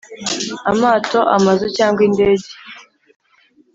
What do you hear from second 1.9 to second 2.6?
indege